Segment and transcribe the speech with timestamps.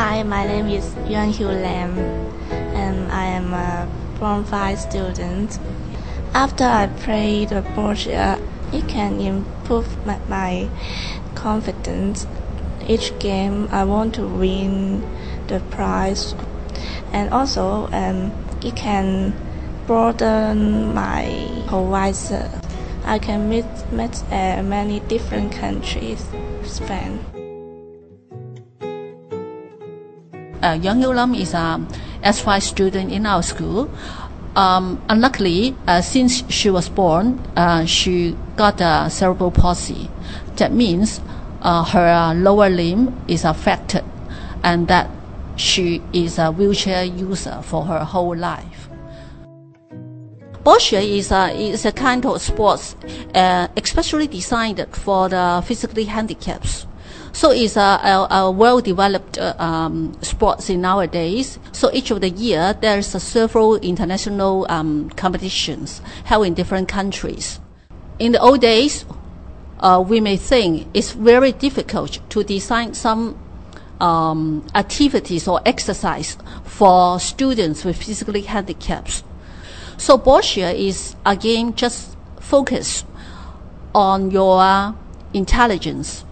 [0.00, 1.92] Hi, my name is Yeung Hiu Lam,
[2.50, 3.86] and I am a
[4.18, 5.58] Form 5 student.
[6.32, 8.40] After I play the boccia,
[8.72, 10.70] it can improve my, my
[11.34, 12.26] confidence.
[12.88, 15.04] Each game, I want to win
[15.48, 16.34] the prize,
[17.12, 18.32] and also um,
[18.64, 19.34] it can
[19.86, 21.24] broaden my
[21.68, 22.48] horizon.
[23.04, 26.24] I can meet, meet uh, many different countries,
[26.64, 27.39] Spain.
[30.62, 31.80] Uh, Young Lam is a
[32.22, 33.90] S5 student in our school.
[34.56, 40.10] Um, unluckily, uh, since she was born, uh, she got a cerebral palsy.
[40.56, 41.20] That means
[41.62, 44.04] uh, her lower limb is affected,
[44.64, 45.08] and that
[45.56, 48.88] she is a wheelchair user for her whole life.
[50.64, 52.94] Boccia is a, is a kind of sports
[53.34, 56.86] uh, especially designed for the physically handicapped.
[57.32, 61.58] So it's a, a, a well-developed uh, um, sports in nowadays.
[61.72, 67.60] So each of the year there's several international um, competitions held in different countries.
[68.18, 69.04] In the old days,
[69.78, 73.38] uh, we may think it's very difficult to design some
[74.00, 79.22] um, activities or exercise for students with physically handicaps.
[79.96, 83.04] So Boccia is again just focus
[83.94, 84.94] on your
[85.32, 86.24] intelligence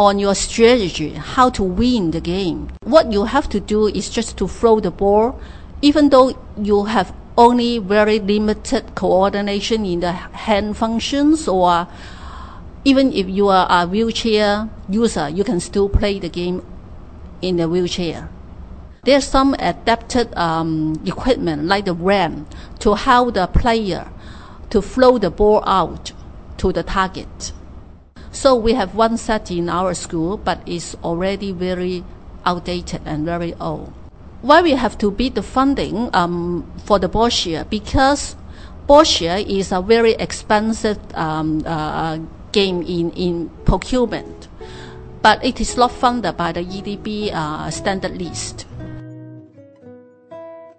[0.00, 2.70] on your strategy, how to win the game.
[2.84, 5.38] What you have to do is just to throw the ball,
[5.82, 11.86] even though you have only very limited coordination in the hand functions or
[12.82, 16.64] even if you are a wheelchair user, you can still play the game
[17.42, 18.30] in the wheelchair.
[19.04, 24.08] There's some adapted um, equipment like the ramp to help the player
[24.70, 26.12] to throw the ball out
[26.56, 27.52] to the target.
[28.40, 32.02] So we have one set in our school, but it's already very
[32.46, 33.92] outdated and very old.
[34.40, 37.68] Why we have to beat the funding um, for the Boccia?
[37.68, 38.36] Because
[38.88, 42.16] Boccia is a very expensive um, uh,
[42.50, 44.48] game in, in procurement,
[45.20, 48.64] but it is not funded by the EDB uh, standard list.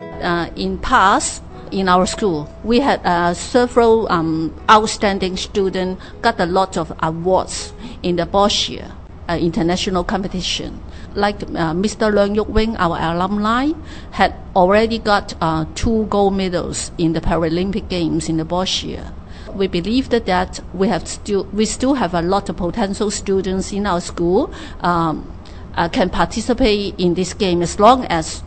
[0.00, 1.42] Uh, in past,
[1.72, 2.48] in our school.
[2.64, 8.92] We had uh, several um, outstanding students got a lot of awards in the Boccia
[9.28, 10.80] uh, international competition.
[11.14, 12.12] Like uh, Mr.
[12.12, 13.72] Leung Yuk Wing, our alumni,
[14.12, 19.12] had already got uh, two gold medals in the Paralympic Games in the Boccia.
[19.54, 23.72] We believe that, that we have still we still have a lot of potential students
[23.72, 25.32] in our school um,
[25.74, 28.42] uh, can participate in this game as long as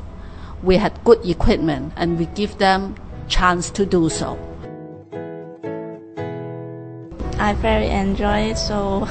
[0.64, 2.96] we had good equipment and we give them
[3.32, 4.38] chance to do so.
[7.40, 9.08] I very enjoy it, so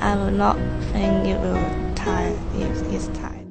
[0.00, 0.58] I will not
[0.92, 3.48] think it will tire if it's time.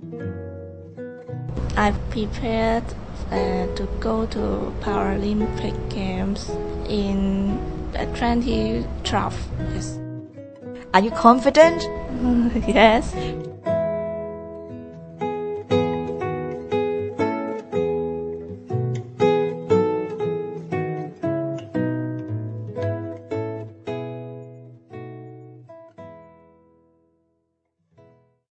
[1.75, 2.83] I've prepared
[3.31, 6.49] uh, to go to Paralympic Games
[6.87, 7.57] in
[7.95, 9.47] uh, 2012.
[9.73, 9.99] Yes.
[10.93, 11.81] Are you confident?
[12.67, 13.15] yes.